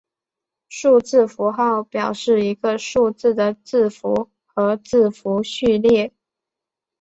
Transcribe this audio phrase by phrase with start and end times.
[0.67, 6.11] 数字符号表示一个数字的字符和字符序列。